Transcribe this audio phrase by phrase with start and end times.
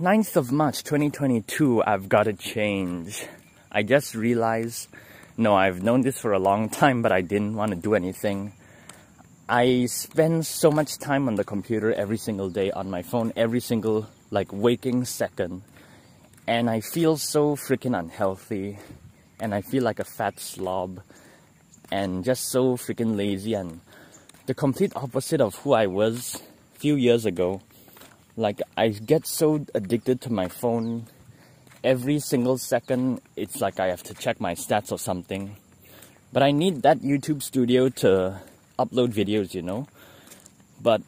[0.00, 3.22] 9th of March 2022, I've got to change.
[3.70, 4.88] I just realized,
[5.36, 8.54] no, I've known this for a long time, but I didn't want to do anything.
[9.46, 13.60] I spend so much time on the computer every single day, on my phone, every
[13.60, 15.60] single, like, waking second.
[16.46, 18.78] And I feel so freaking unhealthy.
[19.38, 21.02] And I feel like a fat slob.
[21.92, 23.82] And just so freaking lazy and
[24.46, 26.42] the complete opposite of who I was
[26.74, 27.60] a few years ago
[28.40, 31.06] like I get so addicted to my phone
[31.84, 35.56] every single second it's like I have to check my stats or something.
[36.32, 38.40] But I need that YouTube studio to
[38.78, 39.88] upload videos, you know.
[40.80, 41.02] But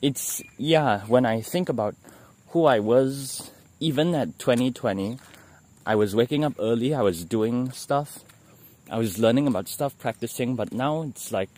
[0.00, 1.94] it's yeah, when I think about
[2.48, 5.18] who I was even at 2020,
[5.84, 8.20] I was waking up early, I was doing stuff.
[8.90, 11.50] I was learning about stuff, practicing, but now it's like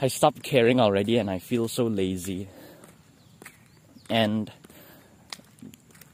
[0.00, 2.48] I stopped caring already and I feel so lazy
[4.12, 4.52] and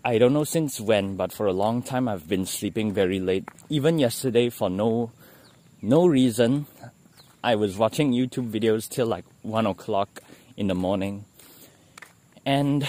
[0.05, 3.45] I don't know since when, but for a long time I've been sleeping very late.
[3.69, 5.11] Even yesterday, for no
[5.83, 6.67] no reason,
[7.43, 10.23] I was watching YouTube videos till like one o'clock
[10.57, 11.25] in the morning,
[12.47, 12.89] and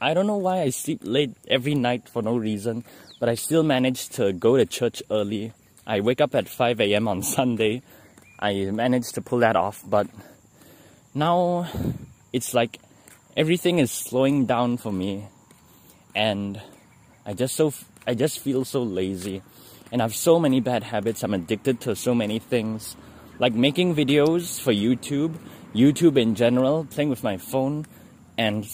[0.00, 2.84] I don't know why I sleep late every night for no reason,
[3.18, 5.52] but I still manage to go to church early.
[5.84, 7.08] I wake up at 5 a.m.
[7.08, 7.82] on Sunday.
[8.38, 10.06] I managed to pull that off, but
[11.14, 11.66] now
[12.32, 12.78] it's like
[13.36, 15.26] everything is slowing down for me.
[16.14, 16.60] And
[17.26, 17.72] I just so
[18.06, 19.42] I just feel so lazy.
[19.92, 21.22] And I have so many bad habits.
[21.22, 22.96] I'm addicted to so many things.
[23.38, 25.34] Like making videos for YouTube
[25.74, 27.86] YouTube in general playing with my phone
[28.36, 28.66] and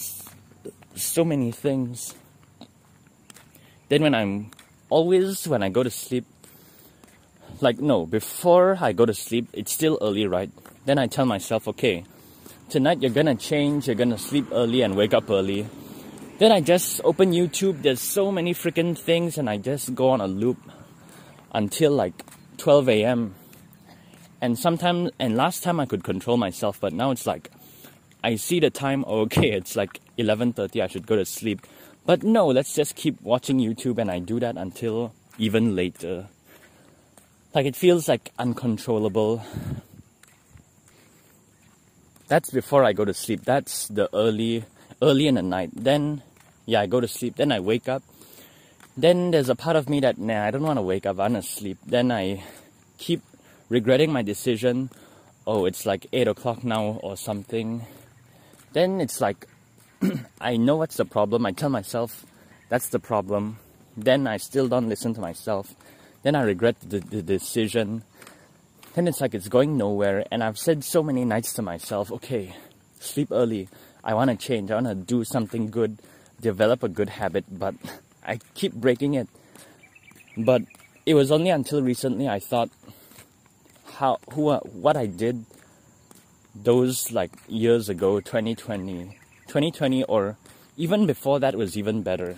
[0.95, 2.15] so many things.
[3.89, 4.51] Then when I'm
[4.89, 6.25] always when I go to sleep
[7.61, 10.49] like no before I go to sleep it's still early right?
[10.85, 12.05] Then I tell myself okay
[12.69, 15.67] tonight you're gonna change, you're gonna sleep early and wake up early.
[16.37, 20.21] Then I just open YouTube, there's so many freaking things, and I just go on
[20.21, 20.57] a loop
[21.53, 22.23] until like
[22.57, 23.35] 12 a.m.
[24.41, 27.51] And sometimes, and last time I could control myself, but now it's like
[28.23, 31.65] I see the time, okay, it's like 11:30, I should go to sleep.
[32.05, 36.27] But no, let's just keep watching YouTube, and I do that until even later.
[37.53, 39.41] Like it feels like uncontrollable
[42.27, 43.45] that's before I go to sleep.
[43.45, 44.65] That's the early
[45.01, 45.71] early in the night.
[45.73, 46.23] Then
[46.65, 47.35] yeah, I go to sleep.
[47.35, 48.03] Then I wake up.
[48.97, 51.19] Then there's a part of me that nah, I don't want to wake up.
[51.19, 51.77] I want to sleep.
[51.85, 52.43] Then I
[52.97, 53.21] keep
[53.69, 54.89] regretting my decision.
[55.45, 57.85] Oh, it's like eight o'clock now or something.
[58.73, 59.47] Then it's like
[60.41, 61.45] I know what's the problem.
[61.45, 62.25] I tell myself
[62.69, 63.59] that's the problem.
[63.95, 65.73] Then I still don't listen to myself.
[66.23, 68.03] Then I regret the, the decision
[68.95, 70.25] then it's like it's going nowhere.
[70.31, 72.55] And I've said so many nights to myself, okay,
[72.99, 73.67] sleep early.
[74.03, 74.71] I want to change.
[74.71, 75.99] I want to do something good,
[76.39, 77.75] develop a good habit, but
[78.25, 79.27] I keep breaking it.
[80.37, 80.63] But
[81.05, 82.69] it was only until recently I thought
[83.95, 85.45] how who what I did
[86.55, 89.17] those like years ago 2020
[89.47, 90.37] 2020 or
[90.77, 92.37] even before that was even better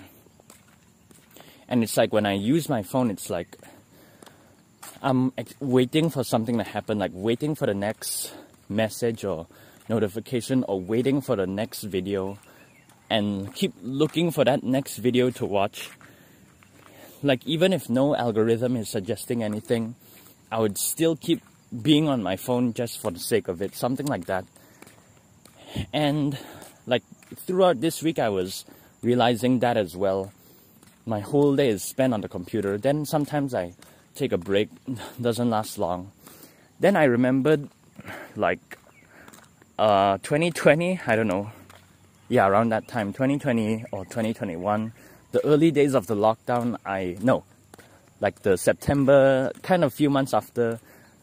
[1.68, 3.58] and it's like when i use my phone it's like
[5.02, 8.34] I'm waiting for something to happen, like waiting for the next
[8.70, 9.48] message or
[9.90, 12.38] notification or waiting for the next video
[13.10, 15.90] and keep looking for that next video to watch.
[17.24, 19.96] Like, even if no algorithm is suggesting anything,
[20.52, 21.42] I would still keep
[21.82, 24.46] being on my phone just for the sake of it, something like that.
[25.94, 26.38] And
[26.86, 27.04] like
[27.36, 28.66] throughout this week, I was
[29.02, 30.32] realizing that as well.
[31.06, 32.78] My whole day is spent on the computer.
[32.78, 33.74] Then sometimes I
[34.18, 34.70] take a break
[35.22, 36.12] doesn't last long.
[36.80, 37.70] Then i remembered
[38.36, 38.78] like
[39.80, 41.52] uh 2020 i don't know.
[42.30, 44.92] Yeah around that time 2020 or 2021
[45.32, 47.44] the early days of the lockdown i no
[48.20, 50.80] like the september kind of few months after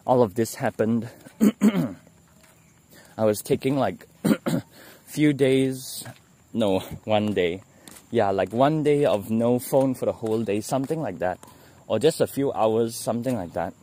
[0.07, 1.09] all of this happened
[3.19, 4.07] i was taking like
[5.07, 6.05] few days
[6.55, 7.61] no one day.
[8.11, 11.39] Yeah like one day of no phone for the whole day something like that
[11.87, 13.75] or just a few hours, something like that.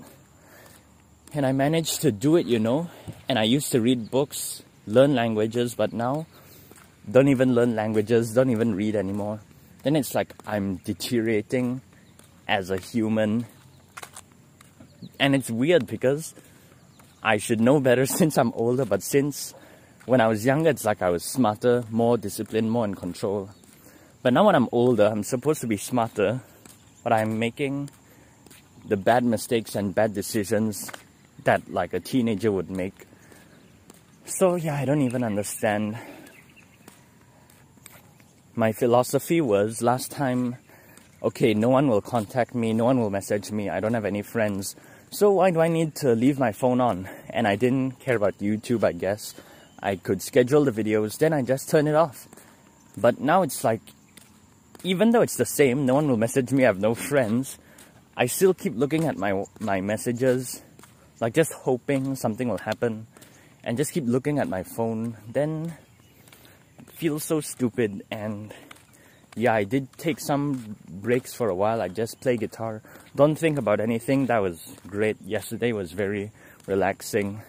[1.33, 2.89] And I managed to do it, you know.
[3.29, 6.25] And I used to read books, learn languages, but now
[7.09, 9.39] don't even learn languages, don't even read anymore.
[9.83, 11.81] Then it's like I'm deteriorating
[12.47, 13.45] as a human.
[15.19, 16.35] And it's weird because
[17.23, 19.53] I should know better since I'm older, but since
[20.05, 23.49] when I was younger, it's like I was smarter, more disciplined, more in control.
[24.21, 26.41] But now when I'm older, I'm supposed to be smarter,
[27.03, 27.89] but I'm making
[28.85, 30.91] the bad mistakes and bad decisions
[31.43, 33.05] that like a teenager would make.
[34.25, 35.97] So yeah, I don't even understand.
[38.55, 40.55] my philosophy was last time,
[41.23, 44.21] okay, no one will contact me, no one will message me, I don't have any
[44.21, 44.75] friends.
[45.09, 47.09] So why do I need to leave my phone on?
[47.29, 49.33] And I didn't care about YouTube, I guess.
[49.81, 52.27] I could schedule the videos, then I just turn it off.
[52.97, 53.81] But now it's like,
[54.83, 57.57] even though it's the same, no one will message me, I have no friends.
[58.15, 60.61] I still keep looking at my my messages,
[61.19, 63.07] like just hoping something will happen,
[63.63, 65.17] and just keep looking at my phone.
[65.27, 65.73] Then
[67.01, 68.53] feel so stupid and
[69.35, 71.81] yeah, I did take some breaks for a while.
[71.81, 72.81] I just play guitar.
[73.15, 74.25] Don't think about anything.
[74.25, 75.21] That was great.
[75.21, 76.31] Yesterday was very
[76.67, 77.41] relaxing.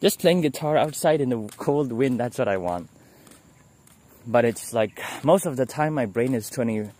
[0.00, 2.90] Just playing guitar outside in the cold wind, that's what I want.
[4.26, 6.90] But it's like most of the time my brain is 20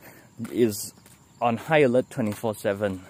[0.50, 0.92] is
[1.40, 3.00] on high alert 24/7.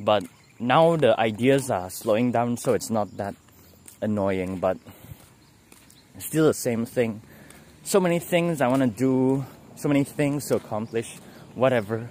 [0.00, 0.24] But
[0.58, 3.34] now the ideas are slowing down so it's not that
[4.00, 4.78] annoying, but
[6.14, 7.20] it's still the same thing.
[7.84, 9.44] So many things I want to do
[9.76, 11.16] so many things to accomplish,
[11.54, 12.08] whatever.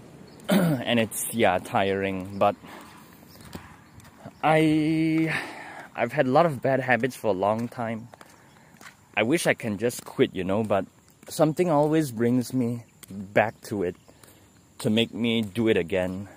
[0.48, 2.56] and it's yeah tiring, but
[4.42, 5.34] I
[5.94, 8.08] I've had a lot of bad habits for a long time.
[9.18, 10.86] I wish I can just quit, you know, but
[11.26, 13.96] something always brings me back to it
[14.78, 16.28] to make me do it again.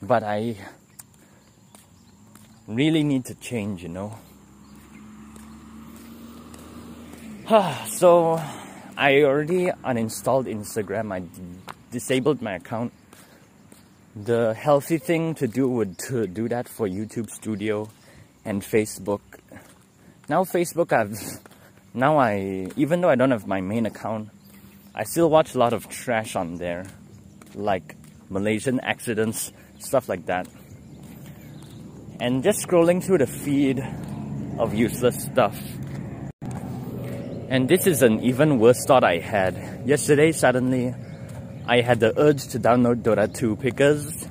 [0.00, 0.54] But I
[2.68, 4.16] really need to change, you know.
[7.88, 8.40] so
[8.96, 11.12] I already uninstalled Instagram.
[11.12, 11.24] I
[11.90, 12.92] disabled my account.
[14.14, 17.88] The healthy thing to do would to do that for YouTube Studio
[18.44, 19.22] and Facebook.
[20.28, 21.18] Now Facebook I've
[21.94, 24.30] now I even though I don't have my main account,
[24.94, 26.86] I still watch a lot of trash on there.
[27.54, 27.96] Like
[28.28, 30.48] Malaysian accidents, stuff like that.
[32.20, 33.80] And just scrolling through the feed
[34.58, 35.58] of useless stuff
[37.50, 39.82] and this is an even worse thought I had.
[39.84, 40.94] Yesterday, suddenly,
[41.66, 44.28] I had the urge to download Dota 2 because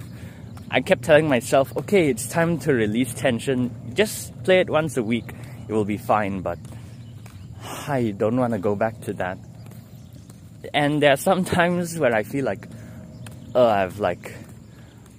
[0.71, 3.75] I kept telling myself, okay, it's time to release tension.
[3.93, 5.33] Just play it once a week,
[5.67, 6.57] it will be fine, but
[7.87, 9.37] I don't want to go back to that.
[10.73, 12.67] And there are some times where I feel like,
[13.55, 14.33] uh, I've like,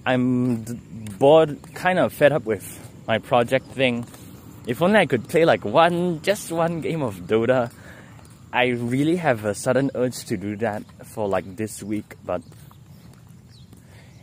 [0.06, 0.62] I'm
[1.18, 2.64] bored, kind of fed up with
[3.06, 4.06] my project thing.
[4.66, 7.70] If only I could play like one, just one game of Dota
[8.52, 12.42] I really have a sudden urge to do that for like this week, but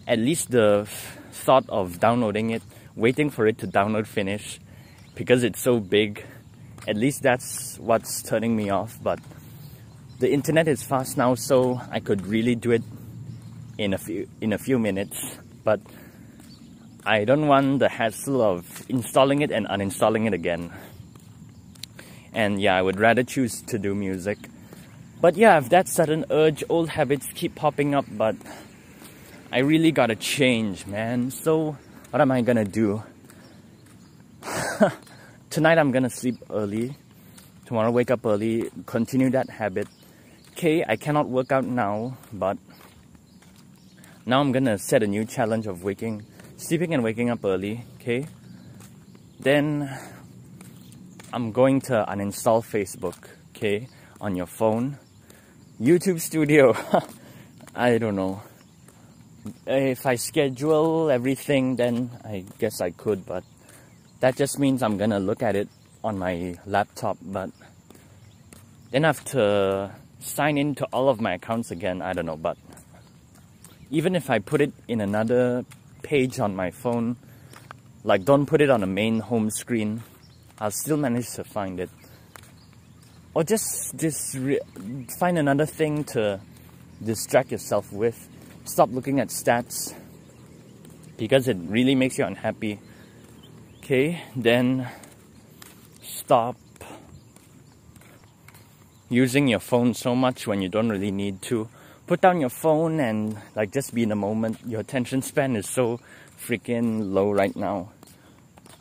[0.06, 0.86] at least the
[1.31, 2.62] thought of downloading it,
[2.94, 4.60] waiting for it to download finish,
[5.16, 6.25] because it's so big,
[6.88, 8.98] at least that's what's turning me off.
[9.01, 9.19] But
[10.19, 12.84] the internet is fast now, so I could really do it
[13.78, 15.38] in a few in a few minutes.
[15.63, 15.81] But
[17.06, 20.72] I don't want the hassle of installing it and uninstalling it again
[22.38, 24.38] and yeah, I would rather choose to do music.
[25.19, 28.36] But yeah, if that sudden urge, old habits keep popping up, but
[29.51, 31.31] I really gotta change, man.
[31.31, 31.78] So,
[32.12, 33.01] what am I gonna do?
[35.57, 36.95] Tonight I'm gonna sleep early.
[37.65, 39.88] Tomorrow wake up early, continue that habit.
[40.51, 42.59] Okay, I cannot work out now, but
[44.27, 46.24] now I'm gonna set a new challenge of waking,
[46.57, 47.83] sleeping and waking up early.
[47.95, 48.27] Okay,
[49.39, 49.89] then
[51.33, 53.18] I'm going to uninstall Facebook,
[53.56, 53.88] okay,
[54.21, 55.00] on your phone.
[55.81, 56.77] YouTube Studio,
[57.76, 58.44] I don't know.
[59.66, 63.44] If I schedule everything, then I guess I could, but
[64.19, 65.69] that just means I'm gonna look at it
[66.04, 67.50] on my laptop, but
[68.92, 72.02] then I have to sign into all of my accounts again.
[72.02, 72.57] I don't know, but
[73.90, 75.66] even if I put it in another
[76.02, 77.18] page on my phone,
[78.04, 80.04] like don't put it on the main home screen,
[80.59, 81.90] I'll still manage to find it.
[83.33, 84.38] Or just just
[85.19, 86.40] find another thing to
[87.04, 88.28] distract yourself with.
[88.66, 89.94] Stop looking at stats
[91.18, 92.80] because it really makes you unhappy.
[93.88, 94.86] Okay, then
[96.04, 96.58] stop
[99.08, 101.70] using your phone so much when you don't really need to.
[102.06, 104.60] Put down your phone and like just be in the moment.
[104.68, 106.02] Your attention span is so
[106.38, 107.94] freaking low right now.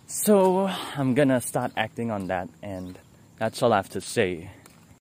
[0.08, 2.98] So I'm gonna start acting on that, and
[3.38, 4.50] that's all I have to say.